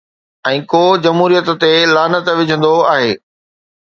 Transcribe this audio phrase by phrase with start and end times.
[0.51, 3.13] ۽ ڪو جمهوريت تي لعنت وجهندو آهي.